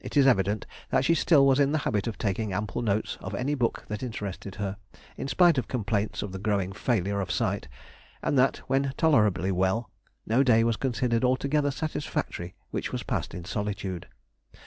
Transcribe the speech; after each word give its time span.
It 0.00 0.16
is 0.16 0.26
evident 0.26 0.64
that 0.88 1.04
she 1.04 1.14
still 1.14 1.46
was 1.46 1.60
in 1.60 1.72
the 1.72 1.78
habit 1.84 2.06
of 2.06 2.16
taking 2.16 2.54
ample 2.54 2.80
notes 2.80 3.18
of 3.20 3.34
any 3.34 3.54
book 3.54 3.84
that 3.88 4.02
interested 4.02 4.54
her, 4.54 4.78
in 5.18 5.28
spite 5.28 5.58
of 5.58 5.68
complaints 5.68 6.22
of 6.22 6.32
the 6.32 6.38
growing 6.38 6.72
failure 6.72 7.20
of 7.20 7.30
sight, 7.30 7.68
and 8.22 8.38
that, 8.38 8.56
when 8.70 8.94
tolerably 8.96 9.52
well, 9.52 9.90
no 10.26 10.42
day 10.42 10.64
was 10.64 10.76
considered 10.76 11.22
altogether 11.22 11.70
satisfactory 11.70 12.54
which 12.70 12.92
was 12.92 13.02
passed 13.02 13.34
in 13.34 13.44
solitude. 13.44 14.08